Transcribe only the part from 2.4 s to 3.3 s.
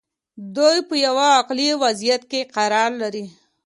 قرار لري.